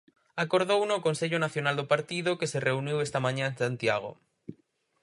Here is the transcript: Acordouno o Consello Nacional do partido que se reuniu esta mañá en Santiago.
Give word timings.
Acordouno 0.43 0.93
o 0.97 1.03
Consello 1.07 1.37
Nacional 1.45 1.75
do 1.77 1.89
partido 1.93 2.37
que 2.39 2.49
se 2.51 2.59
reuniu 2.67 2.97
esta 2.99 3.23
mañá 3.25 3.45
en 3.47 3.55
Santiago. 3.63 4.11